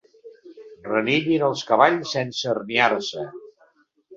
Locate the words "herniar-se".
2.55-3.29